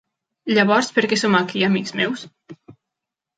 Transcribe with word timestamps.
Llavors, 0.57 0.89
per 0.95 1.03
què 1.11 1.19
som 1.23 1.37
aquí, 1.41 1.61
amics 1.67 1.95
meus? 2.01 2.25